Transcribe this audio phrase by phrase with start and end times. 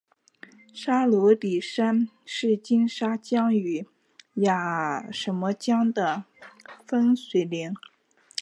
[0.73, 3.85] 沙鲁里山是金沙江与
[4.33, 6.25] 雅砻江的
[6.87, 7.75] 分水岭。